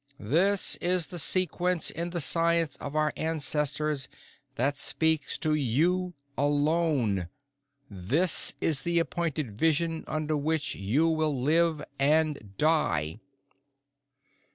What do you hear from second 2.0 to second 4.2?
the science of our ancestors